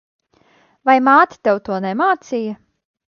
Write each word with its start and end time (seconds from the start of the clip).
Vai 0.89 0.95
māte 1.07 1.37
tev 1.47 1.59
to 1.67 1.77
nemācīja? 1.87 2.57